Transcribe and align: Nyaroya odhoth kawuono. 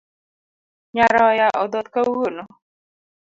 Nyaroya 0.95 1.47
odhoth 1.63 1.87
kawuono. 1.93 2.43